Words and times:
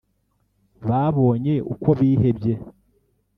Babonye 0.87 1.53
uko 1.73 1.89
bihebye 1.99 2.53